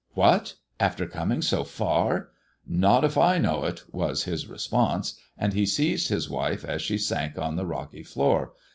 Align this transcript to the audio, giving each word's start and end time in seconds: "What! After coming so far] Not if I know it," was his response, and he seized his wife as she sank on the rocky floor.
"What! 0.23 0.55
After 0.79 1.05
coming 1.05 1.43
so 1.43 1.63
far] 1.63 2.29
Not 2.67 3.03
if 3.05 3.19
I 3.19 3.37
know 3.37 3.65
it," 3.65 3.83
was 3.93 4.23
his 4.23 4.47
response, 4.47 5.13
and 5.37 5.53
he 5.53 5.67
seized 5.67 6.09
his 6.09 6.27
wife 6.27 6.65
as 6.65 6.81
she 6.81 6.97
sank 6.97 7.37
on 7.37 7.55
the 7.55 7.67
rocky 7.67 8.01
floor. 8.01 8.53